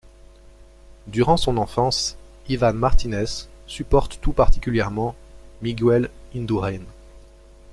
[1.05, 2.17] Durant son enfance,
[2.49, 5.13] Iván Martínez supporte tout particulièrement
[5.61, 6.81] Miguel Indurain.